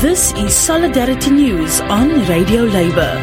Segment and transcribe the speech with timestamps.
[0.00, 3.14] This is Solidarity News on Radio Labour.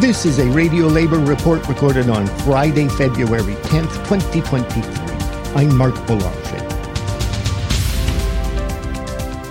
[0.00, 4.80] This is a Radio Labour report recorded on Friday, February 10th, 2023.
[5.56, 6.64] I'm Marc Belanger.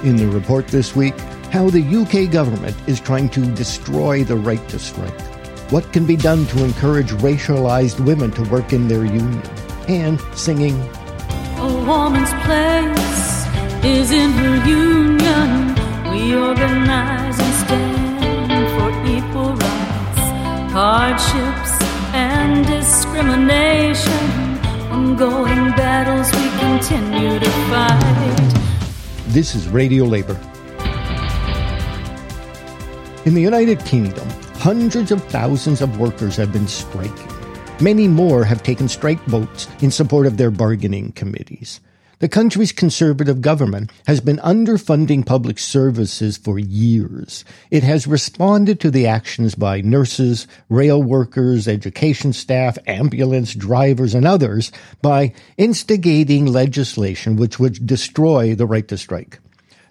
[0.08, 1.20] In the report this week,
[1.52, 5.20] how the UK government is trying to destroy the right to strike.
[5.70, 9.44] What can be done to encourage racialized women to work in their union?
[9.90, 10.80] And singing,
[11.60, 13.37] A woman's place
[13.84, 15.76] is in her union.
[16.12, 21.72] We organize and stand for equal rights, hardships,
[22.14, 24.24] and discrimination.
[24.92, 28.54] Ongoing battles we continue to fight.
[29.28, 30.40] This is Radio Labour.
[33.26, 37.32] In the United Kingdom, hundreds of thousands of workers have been striking.
[37.80, 41.80] Many more have taken strike votes in support of their bargaining committees.
[42.20, 47.46] The country's conservative government has been underfunding public services for years.
[47.70, 54.26] It has responded to the actions by nurses, rail workers, education staff, ambulance drivers, and
[54.26, 54.72] others
[55.04, 59.38] by instigating legislation which would destroy the right to strike.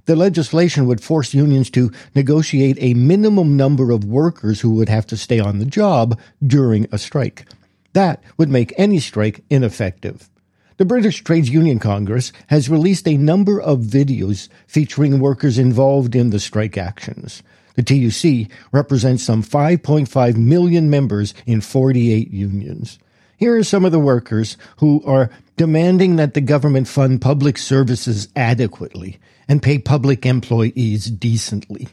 [0.07, 5.07] The legislation would force unions to negotiate a minimum number of workers who would have
[5.09, 7.47] to stay on the job during a strike.
[7.93, 10.29] That would make any strike ineffective.
[10.79, 16.29] The British Trades Union Congress has released a number of videos featuring workers involved in
[16.29, 17.43] the strike actions.
[17.77, 22.99] The TUC represents some 5.5 million members in 48 unions.
[23.39, 28.29] Here are some of the workers who are demanding that the government fund public services
[28.37, 31.89] adequately and pay public employees decently.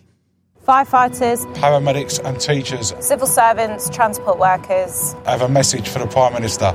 [0.67, 5.15] Firefighters, paramedics and teachers civil servants, transport workers.
[5.25, 6.73] I have a message for the Prime Minister.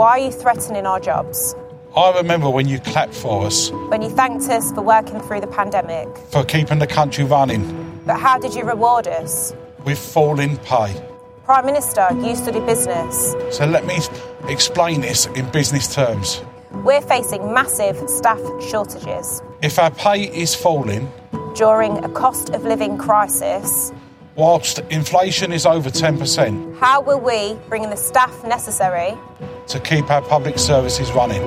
[0.00, 1.54] Why are you threatening our jobs?
[1.94, 5.46] I remember when you clapped for us When you thanked us for working through the
[5.46, 6.08] pandemic.
[6.30, 7.62] for keeping the country running
[8.06, 9.52] But how did you reward us?
[9.84, 10.94] with falling pay.
[11.44, 13.34] Prime Minister, you study business.
[13.50, 13.98] So let me
[14.48, 16.40] explain this in business terms.
[16.70, 18.40] We're facing massive staff
[18.70, 19.42] shortages.
[19.60, 21.12] If our pay is falling,
[21.54, 23.92] During a cost of living crisis,
[24.34, 29.12] whilst inflation is over 10%, how will we bring in the staff necessary?
[29.70, 31.42] To keep our public services running,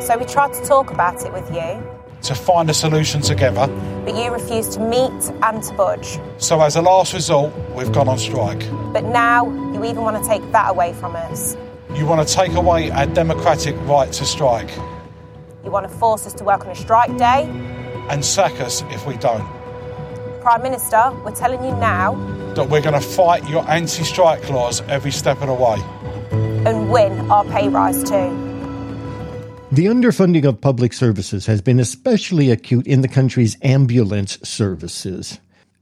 [0.00, 1.82] So we tried to talk about it with you,
[2.22, 3.66] to find a solution together.
[4.04, 6.18] but you refused to meet and to budge.
[6.38, 8.62] So as a last resort, we've gone on strike.
[8.92, 11.56] But now you even want to take that away from us.
[11.94, 14.70] You want to take away our democratic right to strike
[15.64, 17.44] You want to force us to work on a strike day.
[18.10, 19.44] and sack us if we don't.
[20.40, 22.14] Prime Minister, we're telling you now
[22.54, 25.78] That we're going to fight your anti strike laws every step of the way.
[26.86, 28.42] And win our pay rise too.
[29.72, 35.40] The underfunding of public services has been especially acute in the country's ambulance services.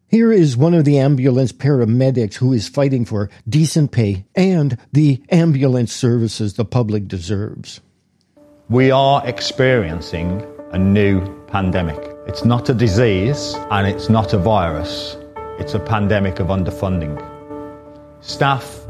[0.08, 5.22] Here is one of the ambulance paramedics who is fighting for decent pay and the
[5.30, 7.80] ambulance services the public deserves.
[8.68, 11.98] We are experiencing a new pandemic.
[12.26, 15.16] It's not a disease and it's not a virus.
[15.58, 17.20] It's a pandemic of underfunding.
[18.22, 18.80] Staff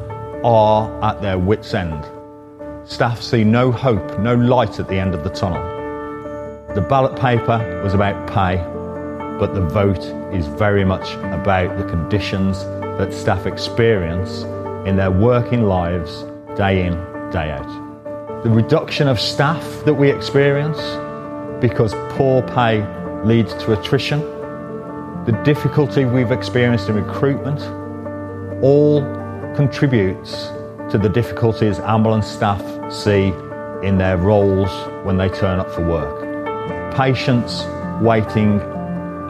[0.45, 2.05] are at their wits' end.
[2.87, 5.63] Staff see no hope, no light at the end of the tunnel.
[6.75, 8.57] The ballot paper was about pay,
[9.39, 12.63] but the vote is very much about the conditions
[12.99, 14.43] that staff experience
[14.87, 16.25] in their working lives
[16.57, 16.93] day in,
[17.31, 18.43] day out.
[18.45, 20.79] The reduction of staff that we experience
[21.63, 22.85] because poor pay
[23.25, 24.21] leads to attrition,
[25.25, 27.63] the difficulty we've experienced in recruitment,
[28.63, 29.24] all
[29.57, 30.49] contributes
[30.91, 33.33] to the difficulties ambulance staff see
[33.87, 34.71] in their roles
[35.05, 36.95] when they turn up for work.
[36.95, 37.65] Patients
[38.01, 38.61] waiting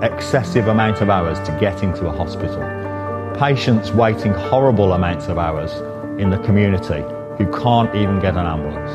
[0.02, 2.60] excessive amount of hours to get into a hospital.
[3.38, 5.72] Patients waiting horrible amounts of hours
[6.20, 7.02] in the community
[7.38, 8.90] who can't even get an ambulance.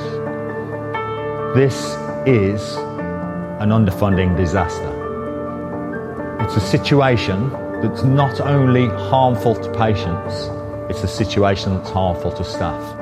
[1.56, 1.96] This
[2.28, 2.76] is
[3.60, 4.96] an underfunding disaster.
[6.42, 7.50] It's a situation
[7.82, 10.50] that's not only harmful to patients,
[10.90, 13.00] it's a situation that's harmful to staff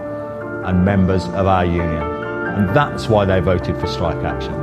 [0.66, 2.04] and members of our union.
[2.58, 4.54] And that's why they voted for strike action.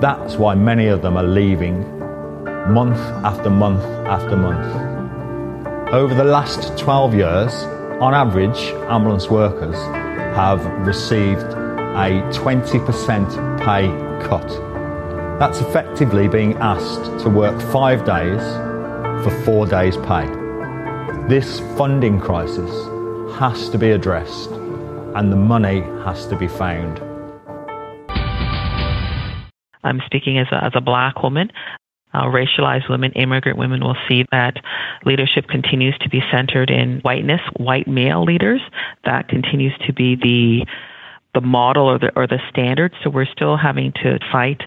[0.00, 1.82] That's why many of them are leaving
[2.72, 5.92] month after month after month.
[5.92, 7.52] Over the last 12 years,
[8.00, 8.58] on average,
[8.88, 9.76] ambulance workers
[10.34, 13.88] have received a 20% pay
[14.26, 14.48] cut.
[15.38, 18.42] That's effectively being asked to work five days
[19.22, 20.43] for four days' pay.
[21.26, 22.70] This funding crisis
[23.38, 26.98] has to be addressed and the money has to be found.
[29.82, 31.50] I'm speaking as a, as a black woman.
[32.12, 34.58] Uh, racialized women, immigrant women will see that
[35.06, 38.60] leadership continues to be centered in whiteness, white male leaders.
[39.06, 40.66] That continues to be the
[41.32, 42.92] the model or the or the standard.
[43.02, 44.60] So we're still having to fight.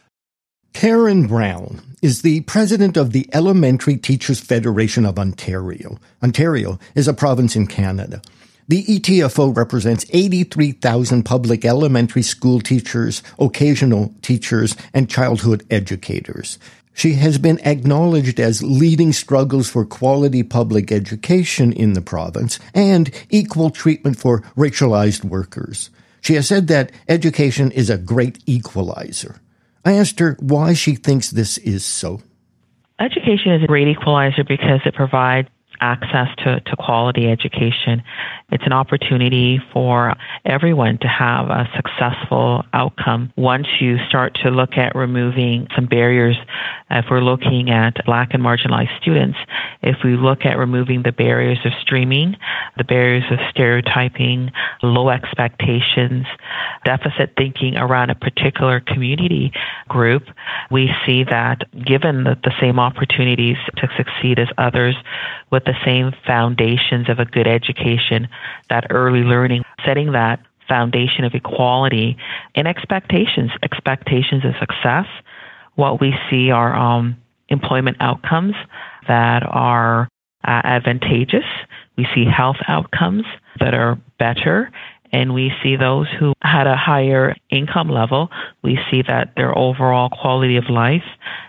[0.73, 5.97] Karen Brown is the president of the Elementary Teachers Federation of Ontario.
[6.21, 8.21] Ontario is a province in Canada.
[8.67, 16.59] The ETFO represents 83,000 public elementary school teachers, occasional teachers, and childhood educators.
[16.93, 23.09] She has been acknowledged as leading struggles for quality public education in the province and
[23.29, 25.89] equal treatment for racialized workers.
[26.21, 29.39] She has said that education is a great equalizer.
[29.87, 32.21] I asked her why she thinks this is so.
[32.99, 35.47] Education is a great equalizer because it provides
[35.79, 38.03] access to, to quality education.
[38.51, 40.15] It's an opportunity for
[40.45, 46.37] everyone to have a successful outcome once you start to look at removing some barriers.
[46.89, 49.37] If we're looking at black and marginalized students,
[49.81, 52.35] if we look at removing the barriers of streaming,
[52.77, 54.51] the barriers of stereotyping,
[54.81, 56.25] low expectations,
[56.85, 59.51] deficit thinking around a particular community
[59.89, 60.23] group,
[60.71, 64.95] we see that given the, the same opportunities to succeed as others
[65.51, 68.27] with the same foundations of a good education,
[68.69, 72.17] that early learning, setting that foundation of equality
[72.55, 75.05] and expectations, expectations of success.
[75.75, 77.17] What we see are um,
[77.49, 78.55] employment outcomes
[79.07, 80.07] that are
[80.43, 81.45] uh, advantageous.
[81.97, 83.25] We see health outcomes
[83.59, 84.71] that are better
[85.11, 88.29] and we see those who had a higher income level,
[88.63, 91.05] we see that their overall quality of life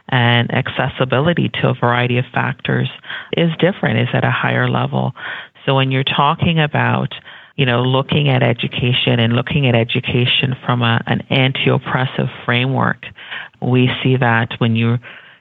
[0.09, 2.89] and accessibility to a variety of factors
[3.37, 5.13] is different, is at a higher level.
[5.67, 7.15] So when you're talking about
[7.59, 13.05] you know, looking at education and looking at education from a, an anti-oppressive framework,
[13.61, 14.99] we see that when you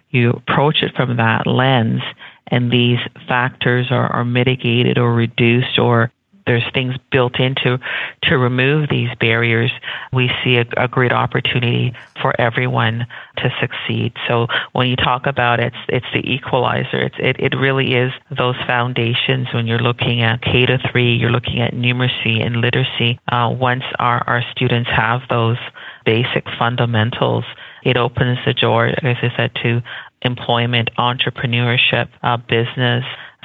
[0.09, 2.01] you approach it from that lens,
[2.47, 2.97] and these
[3.27, 6.11] factors are, are mitigated or reduced or
[6.47, 7.77] there's things built into
[8.23, 9.71] to remove these barriers,
[10.11, 13.05] we see a, a, great opportunity for everyone
[13.37, 14.13] to succeed.
[14.27, 17.03] So when you talk about it, it's, it's the equalizer.
[17.03, 21.31] It's, it, it really is those foundations when you're looking at K to three, you're
[21.31, 23.19] looking at numeracy and literacy.
[23.31, 25.57] Uh, once our, our students have those
[26.05, 27.43] basic fundamentals,
[27.83, 29.81] it opens the door, as I said, to
[30.21, 33.03] employment, entrepreneurship, uh, business,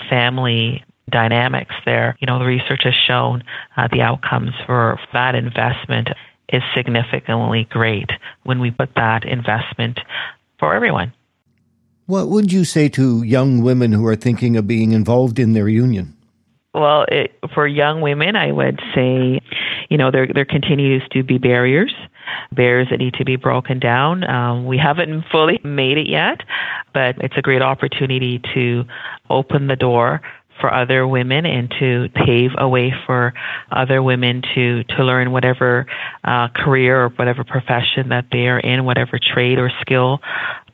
[0.09, 2.17] family dynamics there.
[2.21, 3.43] You know, the research has shown
[3.77, 6.09] uh, the outcomes for that investment
[6.49, 8.11] is significantly great
[8.45, 9.99] when we put that investment
[10.59, 11.13] for everyone.
[12.07, 15.69] What would you say to young women who are thinking of being involved in their
[15.69, 16.17] union?
[16.75, 19.41] Well, it, for young women, I would say,
[19.91, 21.95] you know, there there continues to be barriers,
[22.51, 24.25] barriers that need to be broken down.
[24.25, 26.41] Um, we haven't fully made it yet,
[26.95, 28.85] but it's a great opportunity to
[29.29, 30.23] open the door
[30.63, 33.35] for other women and to pave a way for
[33.71, 35.85] other women to to learn whatever
[36.25, 40.21] uh, career or whatever profession that they are in, whatever trade or skill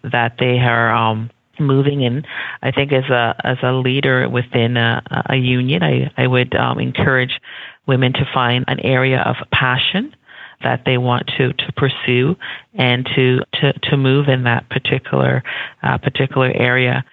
[0.04, 2.22] that they are um, moving in.
[2.62, 6.78] I think as a as a leader within a, a union, I I would um,
[6.78, 7.40] encourage
[7.86, 10.14] women to find an area of passion
[10.62, 12.36] that they want to to pursue
[12.74, 15.42] and to to to move in that particular
[15.82, 17.04] uh, particular area.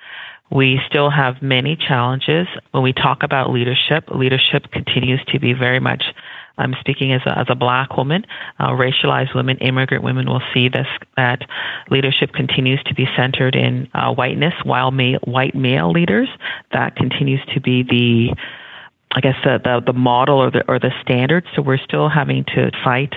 [0.52, 2.48] We still have many challenges.
[2.72, 6.04] When we talk about leadership, leadership continues to be very much
[6.58, 8.26] I'm speaking as a, as a black woman,
[8.60, 10.88] uh, racialized women, immigrant women will see this
[11.18, 11.42] that
[11.90, 16.30] leadership continues to be centered in uh, whiteness, while male, white male leaders
[16.72, 18.36] that continues to be the
[19.12, 21.46] I guess the, the, the model or the or the standard.
[21.56, 23.14] So we're still having to fight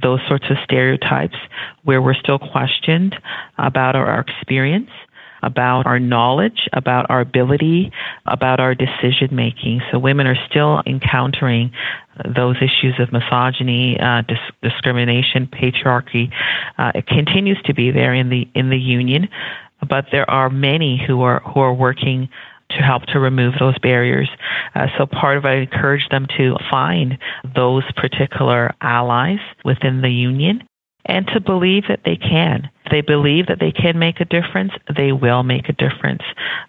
[0.00, 1.36] those sorts of stereotypes
[1.84, 3.16] where we're still questioned
[3.58, 4.90] about our, our experience
[5.46, 7.92] about our knowledge, about our ability,
[8.26, 9.80] about our decision making.
[9.90, 11.70] So women are still encountering
[12.34, 16.32] those issues of misogyny, uh, dis- discrimination, patriarchy.
[16.76, 19.28] Uh, it continues to be there in the in the union,
[19.88, 22.28] but there are many who are who are working
[22.70, 24.28] to help to remove those barriers.
[24.74, 27.16] Uh, so part of it, I encourage them to find
[27.54, 30.66] those particular allies within the union
[31.06, 32.70] and to believe that they can.
[32.90, 36.22] They believe that they can make a difference, they will make a difference.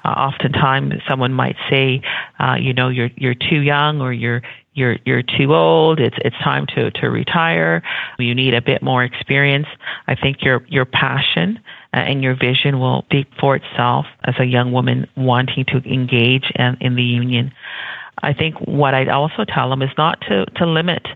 [0.03, 2.01] Uh, oftentimes, someone might say,
[2.39, 4.41] uh, you know, you're you're too young or you're
[4.77, 5.99] you're you're too old.
[5.99, 7.81] It's it's time to to retire.
[8.19, 9.67] You need a bit more experience.
[10.07, 11.59] I think your your passion
[11.93, 16.51] uh, and your vision will speak for itself as a young woman wanting to engage
[16.55, 17.51] in, in the union.
[18.21, 21.07] I think what I'd also tell them is not to, to limit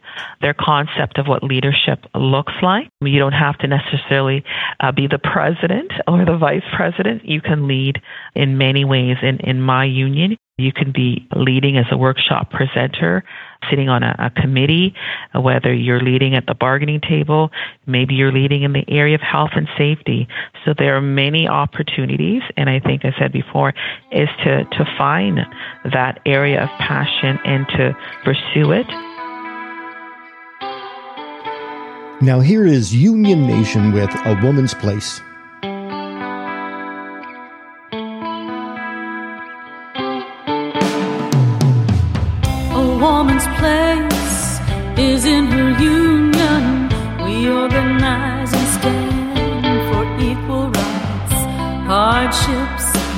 [0.42, 2.90] their concept of what leadership looks like.
[3.02, 4.44] You don't have to necessarily
[4.80, 7.26] uh, be the president or the vice president.
[7.26, 8.02] You can lead
[8.36, 10.38] in many ways in, in my union.
[10.62, 13.24] You can be leading as a workshop presenter,
[13.70, 14.94] sitting on a, a, committee,
[15.34, 17.50] whether you're leading at the bargaining table,
[17.86, 20.28] maybe you're leading in the area of health and safety.
[20.66, 23.74] So there are many opportunities, and I think I said before,
[24.12, 25.40] is to, to find
[25.92, 28.88] that area of passion and to pursue it.
[32.22, 35.22] Now, here is Union Nation with A Woman's Place.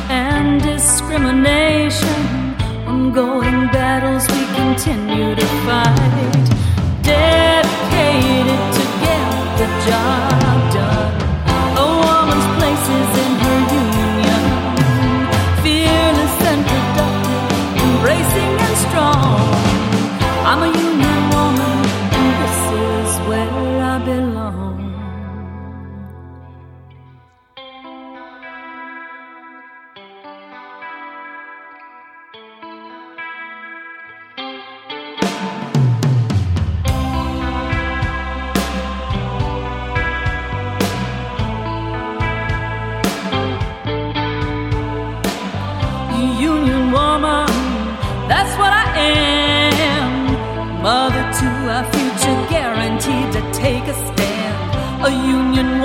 [0.09, 2.21] And discrimination.
[2.87, 6.45] Ongoing battles we continue to fight.
[7.01, 10.52] Dedicated to get the job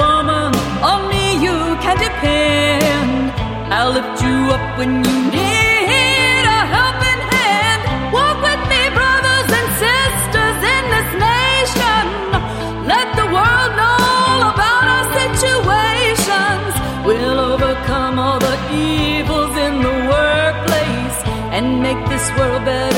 [0.02, 0.50] woman,
[0.90, 3.33] on me you can depend.
[3.75, 7.81] I'll lift you up when you need a helping hand.
[8.17, 12.05] Walk with me, brothers and sisters in this nation.
[12.93, 16.73] Let the world know all about our situations.
[17.07, 21.19] We'll overcome all the evils in the workplace
[21.57, 22.98] and make this world better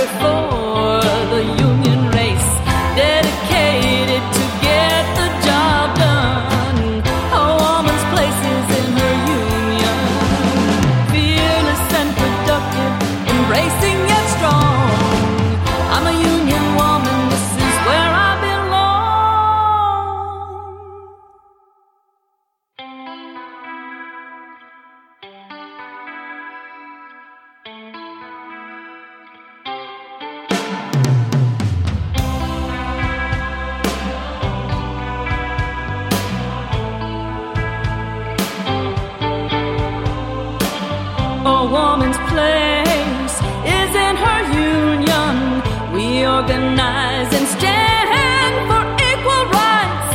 [46.90, 50.14] organize and stand for equal rights,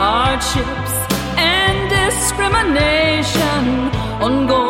[0.00, 0.94] hardships,
[1.36, 3.62] and discrimination.
[4.20, 4.69] Ongoing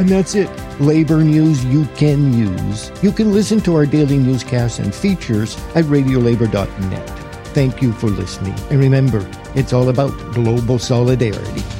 [0.00, 0.48] And that's it.
[0.80, 2.90] Labor news you can use.
[3.02, 7.06] You can listen to our daily newscasts and features at radiolabor.net.
[7.48, 8.54] Thank you for listening.
[8.70, 11.79] And remember, it's all about global solidarity.